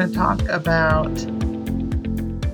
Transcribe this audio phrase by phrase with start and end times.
[0.00, 1.14] going to talk about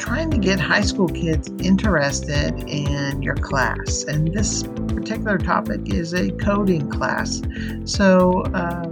[0.00, 4.02] trying to get high school kids interested in your class.
[4.02, 7.40] And this particular topic is a coding class.
[7.84, 8.90] So, uh,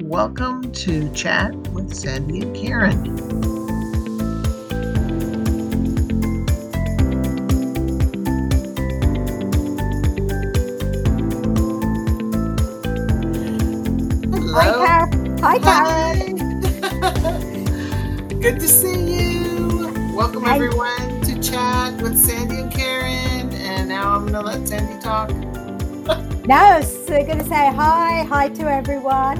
[0.00, 3.16] welcome to Chat with Sandy and Karen.
[15.40, 16.27] Hi, Karen.
[18.40, 19.92] Good to see you.
[20.14, 20.54] Welcome, Hi.
[20.54, 23.52] everyone, to chat with Sandy and Karen.
[23.52, 25.30] And now I'm going to let Sandy talk.
[26.46, 28.22] no, so to say hi.
[28.22, 29.38] Hi to everyone.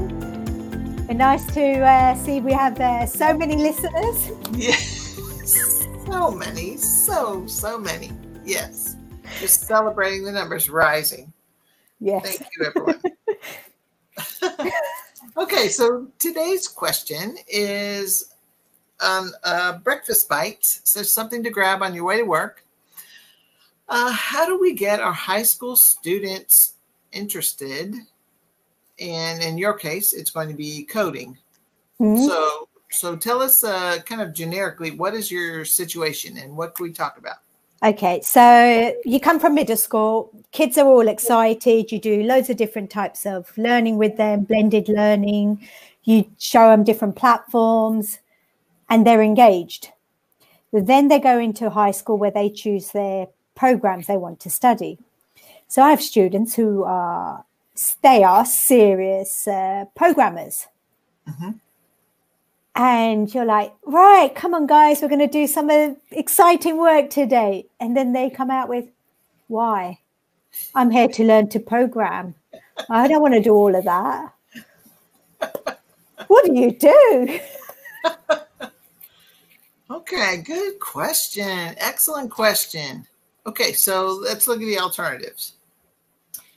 [1.09, 4.31] And nice to uh, see we have uh, so many listeners.
[4.53, 5.87] Yes.
[6.05, 6.77] So many.
[6.77, 8.11] So, so many.
[8.45, 8.97] Yes.
[9.39, 11.33] Just celebrating the numbers rising.
[12.01, 12.39] Yes.
[12.39, 13.01] Thank you, everyone.
[15.37, 18.35] Okay, so today's question is
[19.01, 20.65] um, a breakfast bite.
[20.65, 22.65] So something to grab on your way to work.
[23.89, 26.75] Uh, how do we get our high school students
[27.13, 27.95] interested?
[29.01, 31.39] And in your case, it's going to be coding.
[32.01, 32.27] Mm-hmm.
[32.27, 36.85] So, so tell us uh, kind of generically what is your situation and what can
[36.85, 37.37] we talk about?
[37.81, 41.93] Okay, so you come from middle school, kids are all excited.
[41.93, 45.67] You do loads of different types of learning with them, blended learning.
[46.03, 48.19] You show them different platforms
[48.89, 49.89] and they're engaged.
[50.73, 54.99] Then they go into high school where they choose their programs they want to study.
[55.67, 57.45] So I have students who are,
[58.03, 60.67] they are serious uh, programmers.
[61.29, 61.51] Mm-hmm
[62.79, 65.69] and you're like, right, come on, guys, we're going to do some
[66.13, 67.67] exciting work today.
[67.81, 68.87] And then they come out with,
[69.49, 69.99] why?
[70.77, 72.37] I'm here to learn to program.
[72.89, 74.33] I don't want to do all of that.
[76.29, 77.41] what do you do?
[79.91, 81.75] okay, good question.
[81.79, 83.07] Excellent question.
[83.47, 85.55] Okay, so let's look at the alternatives.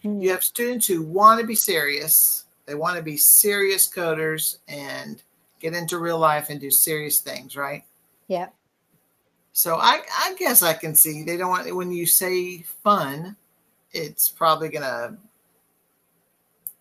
[0.03, 0.21] Mm.
[0.21, 5.21] You have students who want to be serious, they want to be serious coders and
[5.59, 7.83] get into real life and do serious things, right?
[8.27, 8.47] Yeah.
[9.53, 13.35] So I, I guess I can see they don't want when you say fun,
[13.91, 15.17] it's probably gonna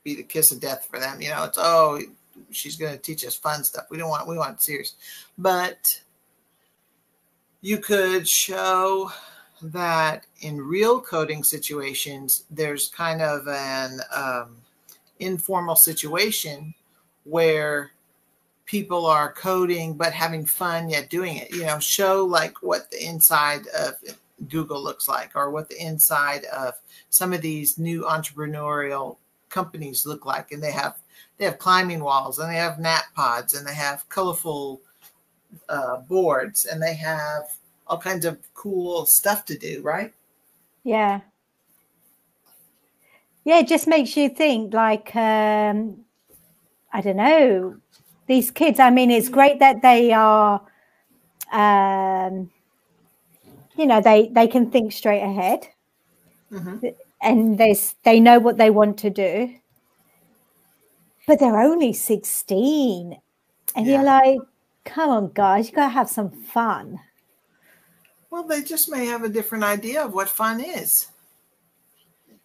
[0.04, 1.20] be the kiss of death for them.
[1.20, 2.00] You know, it's oh,
[2.50, 3.86] she's gonna teach us fun stuff.
[3.90, 4.94] We don't want we want serious,
[5.36, 6.00] but
[7.60, 9.10] you could show
[9.62, 14.56] that in real coding situations, there's kind of an um,
[15.18, 16.74] informal situation
[17.24, 17.90] where
[18.64, 21.54] people are coding but having fun yet doing it.
[21.54, 23.94] You know, show like what the inside of
[24.48, 26.74] Google looks like or what the inside of
[27.10, 29.18] some of these new entrepreneurial
[29.50, 30.52] companies look like.
[30.52, 30.96] And they have
[31.36, 34.80] they have climbing walls and they have nap pods and they have colorful
[35.68, 37.44] uh, boards and they have
[37.86, 40.12] all kinds of cool stuff to do, right?
[40.84, 41.20] Yeah.
[43.44, 46.04] Yeah, it just makes you think like um
[46.92, 47.76] I don't know,
[48.26, 48.80] these kids.
[48.80, 50.60] I mean, it's great that they are,
[51.52, 52.50] um,
[53.76, 55.68] you know, they they can think straight ahead,
[56.50, 56.86] mm-hmm.
[57.22, 59.54] and they they know what they want to do.
[61.26, 63.20] But they're only sixteen,
[63.76, 63.94] and yeah.
[63.94, 64.40] you're like,
[64.84, 67.00] come on, guys, you gotta have some fun.
[68.30, 71.08] Well, they just may have a different idea of what fun is.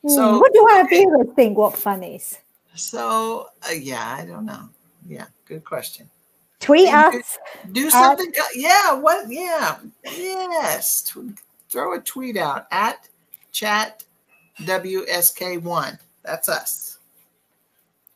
[0.01, 2.39] Hmm, so, what do our viewers think what fun is?
[2.73, 4.69] So, uh, yeah, I don't know.
[5.07, 6.09] Yeah, good question.
[6.59, 7.37] Tweet us.
[7.71, 8.27] Do something.
[8.27, 8.93] At, yeah.
[8.93, 9.29] What?
[9.29, 9.77] Yeah.
[10.03, 11.13] Yes.
[11.69, 13.07] Throw a tweet out at
[13.51, 14.03] chat
[14.59, 15.99] WSK1.
[16.23, 16.97] That's us.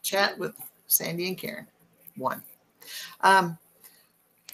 [0.01, 0.56] Chat with
[0.88, 1.68] Sandy and Karen.
[2.16, 2.42] One.
[3.21, 3.57] Um,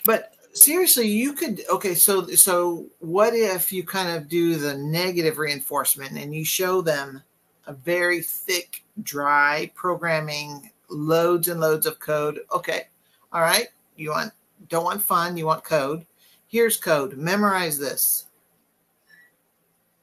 [0.06, 1.62] but seriously, you could.
[1.70, 1.96] Okay.
[1.96, 7.22] So, so what if you kind of do the negative reinforcement and you show them
[7.68, 12.40] a very thick, dry programming loads and loads of code.
[12.54, 12.88] Okay.
[13.32, 13.68] All right.
[13.96, 14.34] You want
[14.70, 16.06] don't want fun, you want code.
[16.48, 17.18] Here's code.
[17.18, 18.26] Memorize this.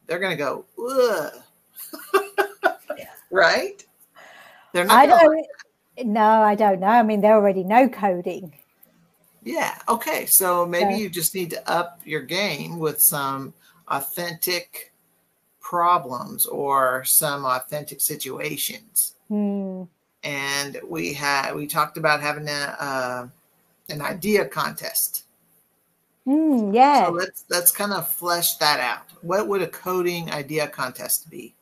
[0.07, 0.65] They're gonna go,
[3.31, 3.85] right?
[4.73, 5.47] They're not I don't
[6.05, 6.87] no, I don't know.
[6.87, 8.55] I mean, they already know coding.
[9.45, 9.77] Yeah.
[9.89, 10.27] Okay.
[10.27, 13.55] So maybe you just need to up your game with some
[13.89, 14.93] authentic
[15.61, 19.15] problems or some authentic situations.
[19.29, 19.85] Hmm
[20.25, 23.27] and we had we talked about having a uh,
[23.89, 25.25] an idea contest.
[26.27, 27.07] Mm, yeah.
[27.07, 29.11] So let's let's kind of flesh that out.
[29.23, 31.55] What would a coding idea contest be?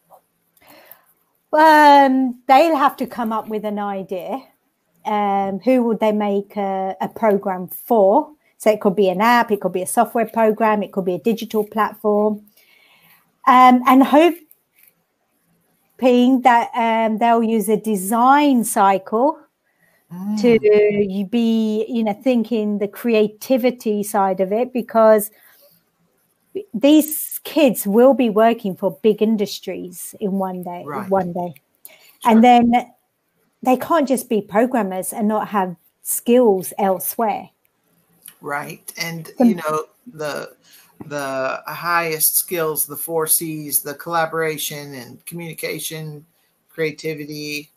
[1.52, 4.42] Um, they'll have to come up with an idea,
[5.04, 8.30] um, who would they make a, a program for?
[8.58, 11.14] So it could be an app, it could be a software program, it could be
[11.14, 12.42] a digital platform,
[13.46, 14.42] um, and hoping
[16.42, 19.38] that um, they'll use a design cycle
[20.38, 20.58] to
[21.06, 25.30] you be you know thinking the creativity side of it because
[26.74, 31.08] these kids will be working for big industries in one day Right.
[31.08, 31.54] one day
[32.20, 32.32] Sure.
[32.32, 32.72] and then
[33.62, 37.50] they can't just be programmers and not have skills elsewhere.
[38.40, 38.92] Right.
[38.96, 40.52] And you know the
[41.06, 46.26] the highest skills the four c's the collaboration and communication
[46.68, 47.70] creativity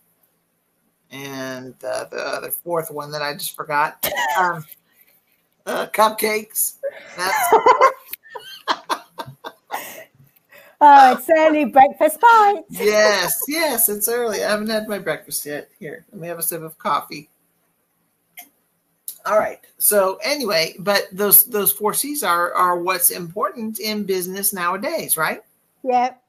[1.10, 4.06] and uh, the other fourth one that i just forgot.
[4.38, 4.66] Um,
[5.66, 6.76] uh, cupcakes.
[7.16, 7.54] That's
[10.84, 14.44] oh it's early breakfast bites yes yes it's early.
[14.44, 15.70] I haven't had my breakfast yet.
[15.80, 17.30] Here let me have a sip of coffee.
[19.26, 24.54] All right so anyway but those those four c's are are what's important in business
[24.54, 25.42] nowadays right?
[25.84, 26.22] Yep.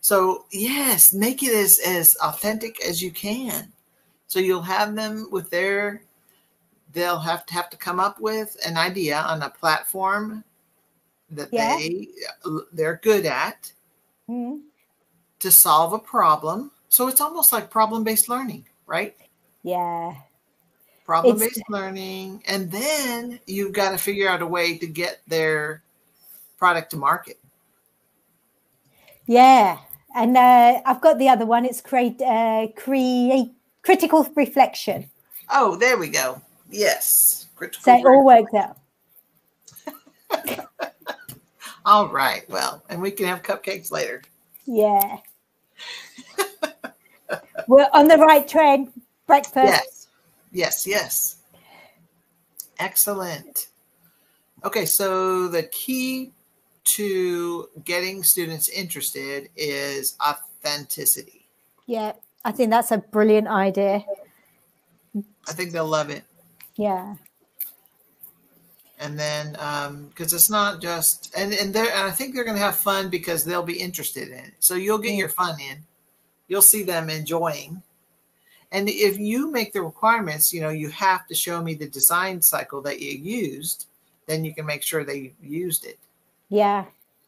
[0.00, 3.72] So yes, make it as as authentic as you can.
[4.26, 6.02] So you'll have them with their
[6.92, 10.44] they'll have to have to come up with an idea on a platform
[11.36, 11.76] that Yeah.
[11.76, 12.08] they
[12.72, 13.72] they're good at
[14.28, 14.62] Mhm.
[15.40, 16.70] to solve a problem.
[16.88, 19.16] So it's almost like problem-based learning, right?
[19.66, 20.14] yeah
[21.06, 25.82] Problem-based learning and then you've got to figure out a way to get their
[26.58, 27.38] product to market.
[29.26, 29.78] Yeah,
[30.14, 31.64] and uh, I've got the other one.
[31.64, 33.52] It's create uh, create
[33.82, 35.10] critical reflection.
[35.50, 36.40] Oh, there we go.
[36.70, 37.46] Yes.
[37.56, 38.76] Critical So it all works out.
[41.86, 42.48] All right.
[42.48, 44.22] Well, and we can have cupcakes later.
[44.66, 45.18] Yeah,
[47.68, 48.92] we're on the right trend.
[49.26, 49.66] Breakfast.
[49.66, 50.06] Yes.
[50.52, 50.86] Yes.
[50.86, 51.36] Yes.
[52.78, 53.68] Excellent.
[54.64, 54.86] Okay.
[54.86, 56.32] So the key
[56.84, 61.46] to getting students interested is authenticity.
[61.86, 62.12] Yeah,
[62.44, 64.04] I think that's a brilliant idea.
[65.48, 66.24] I think they'll love it.
[66.76, 67.14] Yeah,
[69.04, 72.56] And then, um, because it's not just, and and they and I think they're going
[72.56, 74.54] to have fun because they'll be interested in it.
[74.60, 75.84] So you'll get your fun in.
[76.48, 77.82] You'll see them enjoying.
[78.72, 82.40] And if you make the requirements, you know, you have to show me the design
[82.40, 83.88] cycle that you used,
[84.26, 85.98] then you can make sure they used it.
[86.48, 86.86] yeah,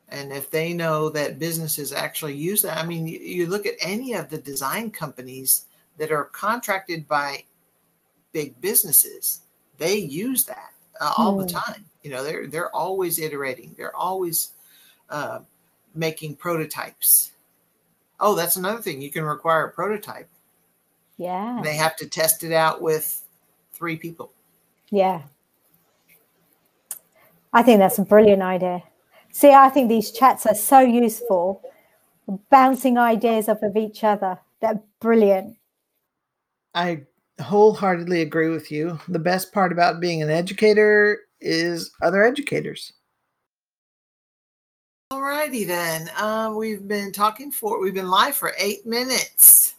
[0.09, 3.75] And if they know that businesses actually use that, I mean, you, you look at
[3.81, 5.67] any of the design companies
[5.99, 7.45] that are contracted by
[8.33, 9.43] big businesses,
[9.77, 11.47] they use that uh, all the Hmm.
[11.47, 11.85] time.
[12.03, 13.75] You know, they're they're always iterating.
[13.77, 14.53] They're always
[15.11, 15.41] uh,
[15.95, 17.33] making prototypes.
[18.21, 19.03] Oh, that's another thing.
[19.03, 20.29] You can require a prototype.
[21.19, 23.23] yeah, They have to test it out with
[23.73, 24.33] three people.
[24.91, 25.23] yeah.
[27.53, 28.83] I think that's a brilliant idea.
[29.33, 31.63] See, I think these chats are so useful,
[32.51, 34.39] bouncing ideas off of each other.
[34.61, 35.57] They're brilliant.
[36.75, 37.03] I
[37.41, 38.99] wholeheartedly agree with you.
[39.09, 42.93] The best part about being an educator is other educators.
[45.13, 46.11] Alrighty then.
[46.17, 49.75] Uh, we've been talking for we've been live for eight minutes.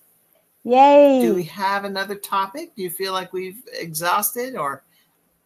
[0.64, 1.22] Yay!
[1.22, 2.76] Do we have another topic?
[2.76, 4.84] Do you feel like we've exhausted, or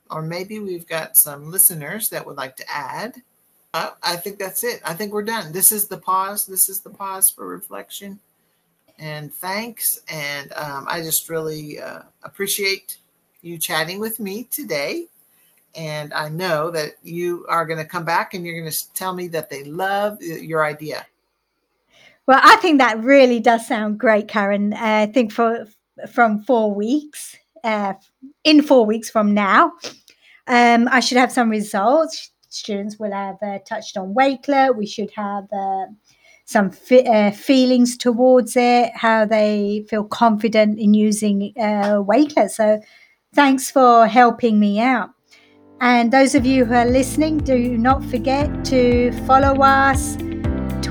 [0.09, 3.15] or maybe we've got some listeners that would like to add?
[3.73, 4.81] Uh, I think that's it.
[4.83, 5.51] I think we're done.
[5.51, 6.45] This is the pause.
[6.45, 8.19] This is the pause for reflection
[8.99, 10.01] and thanks.
[10.07, 12.97] And um, I just really uh, appreciate
[13.41, 15.07] you chatting with me today.
[15.75, 19.13] And I know that you are going to come back and you're going to tell
[19.13, 21.05] me that they love your idea.
[22.27, 24.73] Well, I think that really does sound great, Karen.
[24.73, 25.65] Uh, I think for
[26.11, 27.93] from four weeks, uh,
[28.43, 29.73] in four weeks from now,
[30.47, 32.31] um, I should have some results.
[32.49, 34.75] Students will have uh, touched on Wakelet.
[34.75, 35.85] We should have uh,
[36.51, 42.03] some fe- uh, feelings towards it, how they feel confident in using uh.
[42.49, 42.81] So,
[43.33, 45.09] thanks for helping me out.
[45.79, 50.17] And those of you who are listening, do not forget to follow us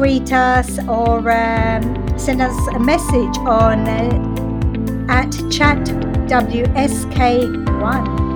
[0.01, 5.77] tweet us or um, send us a message on uh, at chat
[6.27, 8.30] WSK1.